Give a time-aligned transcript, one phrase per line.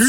[0.00, 0.06] 今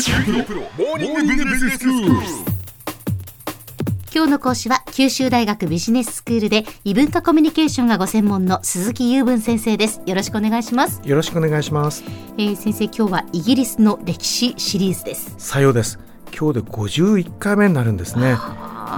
[4.25, 12.03] 日の講師は九州大学ビジネススクールで異文化コミュニケーションがご専門の鈴木雄文先生ですよろしくお願いします、よろしくお願いします。
[12.37, 15.97] えー、先生今日はイギリスの歴史シリーズですさようです。
[16.39, 18.37] 今日で51回目になるんですね。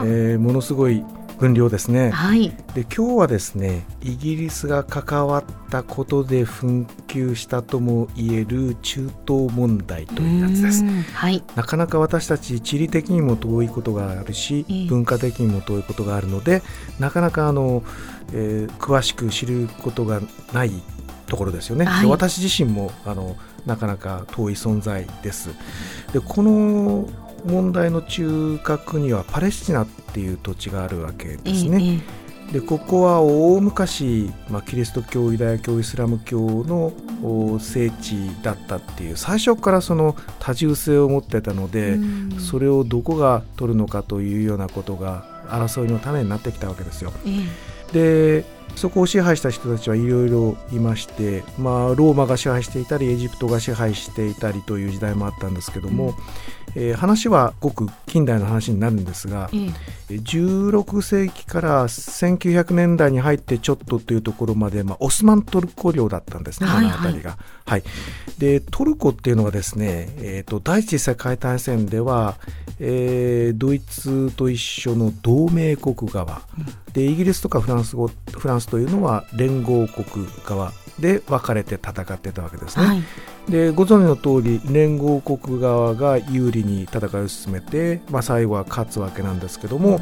[0.04, 1.06] えー、ものすごい
[1.42, 2.12] 分量ですね。
[2.12, 10.88] はいで今日はですね、イギリスが関わったことで紛糾したとも言える中東問題というやつですう。
[10.88, 16.62] んはいなかなか私たち地理的にも遠いことがあるし、ええ文化的にも遠いことがあるので
[17.00, 17.84] なかなかあの、
[18.34, 20.22] えー詳しく知ることが
[20.54, 20.72] ない
[21.26, 21.86] ところですよね。
[21.86, 25.50] はいで私自身もあのなかなか遠い存在です。
[26.14, 27.10] でこの
[27.46, 32.02] 問題の中核にはパレスチナっていう土地があるわけですね。
[32.28, 36.92] えでここは大昔、まあ、キリスト教ユダヤ教イスラム教の
[37.24, 47.14] お聖地だったっていう最初からその多重性を持ってたのえで、うんそれをどこが取るのかというようなことが争いの種になってきたわけですよ。
[47.26, 56.14] えでそこを支配した人たちはいろいろいまして、まあ、ローマが支配していたりエジプトが支配していたりという時代もあったんですけども、
[56.76, 59.58] えー話はごく近代の話になるんですが、え
[60.10, 67.38] え16世紀から1900年代に入ってちょっとというところまで、まあ、オスマントルコ領だったんですね、はいあの辺りが。
[67.66, 67.84] はい、
[68.38, 72.38] でトルコっていうのはですね、えー、と第一次世界大戦では、
[72.80, 76.42] えードイツと一緒の同盟国側、
[76.94, 82.86] でイギリスとかフランス語フランスというのは連合国側で分かれて戦ってたわけですね。
[82.86, 83.04] はい。
[83.50, 90.00] でご存知の通り連合国側が有利に戦いを進めて、まあ、最後は勝つわけなんですけども、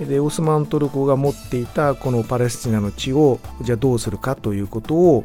[0.00, 5.24] でオスマントルコが持っていたこのパレスチナの地をじゃあどうするかということを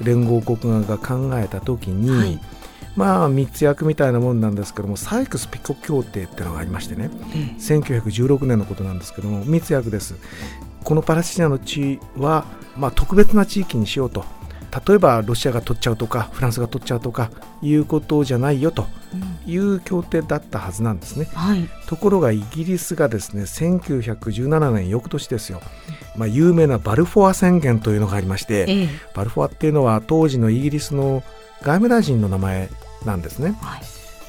[0.00, 2.40] 連合国側が考えた時に、はい。
[2.96, 7.10] まあ密約みたいなもんなんですけどもサイクス・ピコ協定っていうのがありましてね。
[7.34, 7.60] ええ。
[7.60, 10.14] 1916年のことなんですけども密約です
[10.86, 14.24] このパレスチナの地は、まあ、特別な地域にしようと。
[14.86, 17.30] 例えばロシアが取っちゃうとかフランスが取っちゃうとか
[17.62, 19.52] いうことじゃないよとうん。
[19.52, 21.26] いう協定だったはずなんですね。
[21.34, 21.68] はい。
[21.88, 25.60] ところがイギリスがですね1917年翌年ですよ、
[26.16, 28.88] まあ、有名なバルフォア宣言というのがありましてええ。
[29.12, 31.24] バルフォアっていうのは当時のイギリスの
[31.62, 32.68] 外務大臣の名前
[33.04, 33.56] なんですね。
[33.60, 33.80] はい。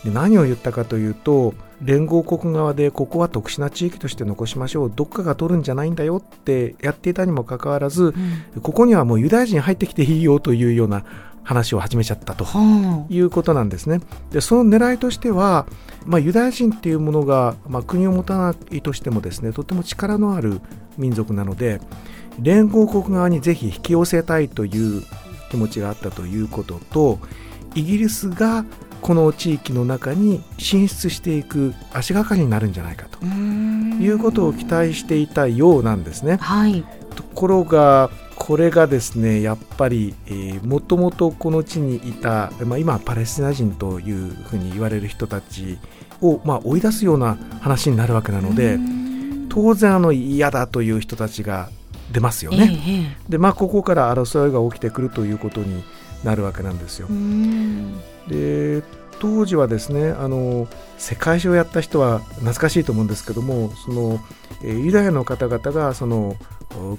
[0.06, 4.92] で何を言ったかというと連合国側でここは特殊な地域として残しましょう。
[4.94, 8.16] どっかが取るんじゃないんだよってやっていたにもかかわらず
[8.56, 8.62] うん。
[8.62, 11.04] ここにはもうユダヤ人入ってきていいよというような
[11.48, 14.02] 話を始めちゃったとはいうことなんですね。
[14.32, 15.66] でその狙いとしては、
[16.06, 20.60] まあ、ユダヤ人っていうものが、まあ、国を持たないとしてもですねとても力のある
[20.98, 21.80] 民族なので
[22.40, 25.04] 連合国側にぜひ引き寄せたいという
[25.50, 27.20] 気持ちがあったということと
[27.76, 28.66] イギリスが
[29.02, 36.38] この地域の中に進出していく足がかりになるんじゃないかということを期待していたようなんですね。
[36.38, 36.84] はい。
[37.16, 40.16] ところがこれがですねやっぱり
[40.64, 45.80] もともとこの地にいた、まあ、今はパレスチナ人というふうに言われる人たち
[46.22, 49.48] を、まあ、追い出すような話になるわけなのでうん。
[49.50, 51.70] 当然あの嫌だという人たちが
[52.12, 52.80] 出ますよえね。
[52.88, 52.92] え
[53.28, 53.30] え。
[53.30, 55.84] でまあここから争いが起きてくるということに
[56.24, 57.08] なるわけなんですよ
[58.28, 58.84] で
[59.20, 60.68] 当時はですねあの
[60.98, 64.20] 世界史をやった人は懐かしいと思うんですけどもその、
[64.64, 66.36] えユダヤの方々がその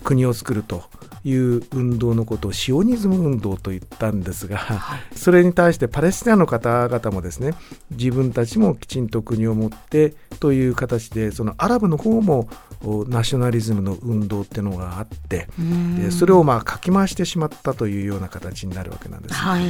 [0.05, 0.83] 国を作ると。
[1.25, 5.01] いう運動のことをシオニズム運動と言ったんですがはい。
[5.17, 7.55] それに対してパレスチナの方々もですね
[7.91, 12.49] 自分たちもきちんと国を持ってという形でそのアラブの方も
[12.85, 15.97] おナショナリズムの運動っていうのがあってうん。
[16.03, 19.35] でそれをまあかき回してしまったというような形になるわけなんです。
[19.35, 19.65] はい。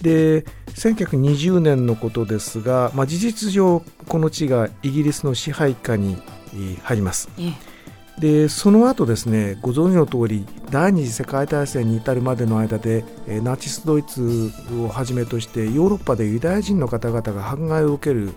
[0.00, 0.42] で
[0.74, 6.16] 1920年のことですが、まあ、事実上この地がイギリスの支配下に
[6.52, 7.28] えー入ります。
[7.38, 7.73] ええ
[8.18, 18.32] でその後ですねご存知の通り第二次世界大戦に至るまでの間でえーナチスドイツをはじめとしてヨーロッパでユダヤ人の方々が迫害を受ける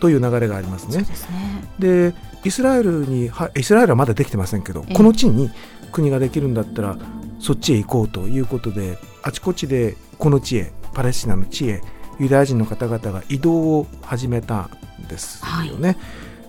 [0.00, 1.02] という流れがありますね。
[1.02, 1.64] ですね。
[1.78, 2.14] で
[2.44, 4.94] イスラエルにはイスラエルはまだできてませんけどええ。
[4.94, 5.50] この地に
[5.92, 6.96] 国ができるんだったら
[7.40, 11.82] そっちへ行こうということであちこちでこの地へパレスチナの地へ
[12.18, 14.70] ユダヤ人の方々が移動を始めた
[15.02, 15.96] んですよね。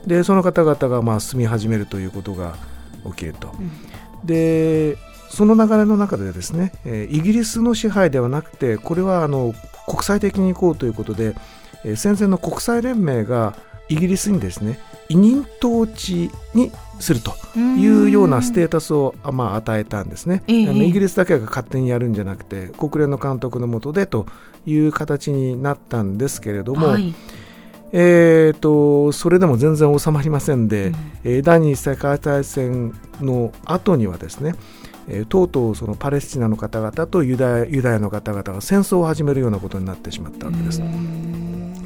[0.06, 2.56] でその方々がまあ住み始めるということが
[3.06, 3.54] 起きると。
[3.58, 3.72] うん。
[4.26, 4.98] で
[5.30, 9.54] その流れの中でですね、えーイギリスの支配ではなくてこれはあの
[9.88, 11.36] 国際的に行こうということで、
[11.84, 13.56] えー戦前の国際連盟が
[13.90, 20.70] イギリスにですね委任統治にするというようなステータスを、あまあ、与えたんですね、ええ。
[20.70, 24.28] あのイギリスだけが勝手にやるんじゃなくて国連の監督の下でと
[24.66, 27.14] いう形になったんですけれども、はい
[27.94, 34.56] えーと、それでも全然収まりませんで、うん、えー、第二次世界大戦の後にはですね、
[35.08, 40.82] えー、とうとうそのパレスチナの方々とユダヤユダヤの方々が戦争を始めるようなことになってしまったわけです。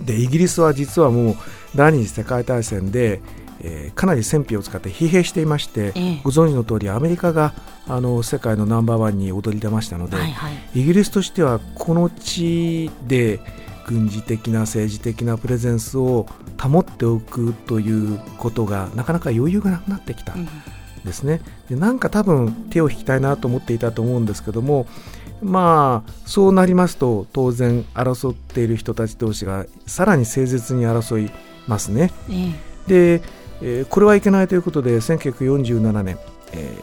[0.06, 1.36] でイギリスは実はもう
[1.76, 3.22] 第二次世界大戦で、
[3.62, 7.54] えー、かなり戦費を使って疲弊していまして、えー、ご存知の通りアメリカが
[7.88, 13.40] あの世界のナンバーワンに躍り出ましたので、はいはい、イギリスとしてはこの地で
[13.86, 16.26] 軍事的な政治的なプレゼンスを
[16.60, 20.48] 保っておくということがなかなか余裕がなくなってきたん
[21.06, 21.42] ですね。
[21.70, 24.88] でなんか多分手を引きたいなと思っていたと思うんですけども
[25.42, 31.32] まあそうなりますと当然争っている人たち同士がさらに誠実に争い
[31.68, 32.12] ますね。
[32.88, 33.22] で、
[33.62, 36.18] えー、これはいけないということで1947年、
[36.54, 36.76] え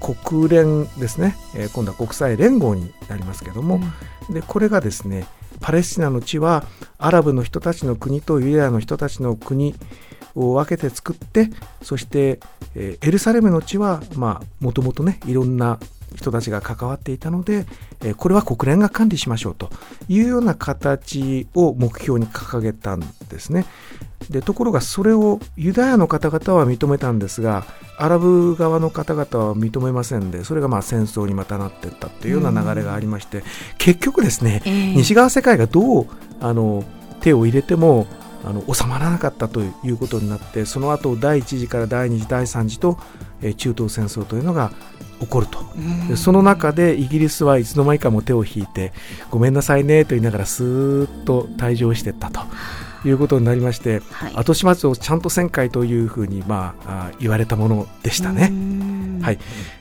[0.00, 3.80] ー、国連ですね、えー、今度は国際連合になりますけども、
[4.28, 5.26] うん、でこれがですね
[5.60, 6.64] パレスチナの地は
[6.98, 9.74] アラブの人たちの国とユダヤの人たちの国
[10.34, 11.50] を分けて作って
[11.82, 12.40] そして、
[12.74, 14.00] エルサレムの地は
[14.60, 15.78] もともとねいろんな
[16.14, 17.66] 人たちが関わっていたので、
[18.16, 19.70] これは国連が管理しましょうと
[20.08, 23.66] いうような形を目標に掲げたんですね。
[24.28, 27.64] でところがそれをユダヤの方々は認めたんですが
[27.96, 33.42] アラブ側の方々は認めませんでそれがまあ戦争にまたなっていったというような流れがありまして、
[33.78, 36.06] 結局ですね、えー、西側世界がどう
[36.40, 36.84] あの
[37.20, 38.06] 手を入れても
[38.44, 42.98] あの収まらなかったということになってその後第1次から第2次第3次と、
[43.42, 44.72] えー、中東戦争というのが
[45.20, 45.58] 起こると。
[46.08, 48.92] でその中でイギリスはいつの間にかも手を引いて
[49.30, 52.40] ごめんなさいねと言いながらスーッと退場していったと。
[53.04, 58.52] いうことになりまして、はい、後始末をちゃんと旋回というふうに、まあ、言われたものでしたね。
[59.22, 59.38] はい、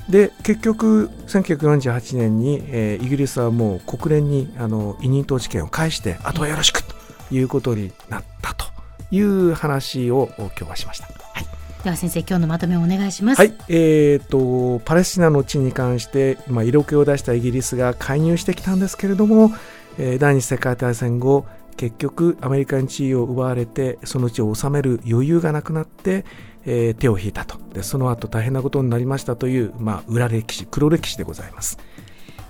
[0.09, 6.93] で結局1948年に、えー、イギリスはもう国連にあの委任統治権を返してあとはよろしくと
[7.31, 8.65] いうことになったと
[9.11, 11.05] いう話を今日はしました。
[11.05, 11.11] は
[11.41, 13.39] いでは先生今日のまとめをお願いします。
[13.39, 19.53] はい、えーと、パレスチナの地に関して、まあ、色気を出したイギリスが介入してきたんですけれども、
[19.97, 21.45] えー、第二次世界大戦後
[21.79, 26.25] 結局アメリカに地位を奪われてその地を治める余裕がなくなって、
[26.65, 27.57] えー、手を引いたと。
[27.73, 31.79] でその後大変なことになりましたという、まあ、裏歴史黒歴史でございます。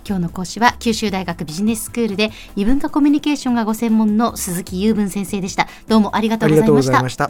[0.04, 5.68] 今日の講師は九州大学ビジネススクールで異文化コミュニケーションがご専門の鈴木雄文先生でした。
[5.88, 6.66] どうもありがとうござ
[6.98, 7.30] いました